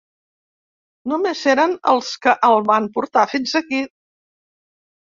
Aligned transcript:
Només 1.13 1.43
eren 1.53 1.75
els 1.93 2.11
que 2.25 2.35
el 2.51 2.59
van 2.73 2.91
portar 2.99 3.31
fins 3.37 3.57
aquí. 3.63 3.85